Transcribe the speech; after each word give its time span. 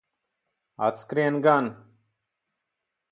Atskrien 0.87 1.37
gan. 1.45 1.67